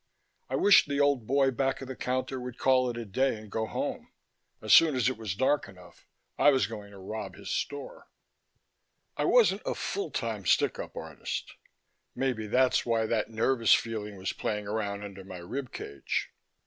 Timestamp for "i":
0.49-0.55, 6.39-6.49, 9.15-9.25